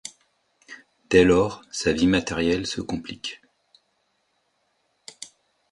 [1.11, 3.39] Dès lors, sa vie matérielle se complique.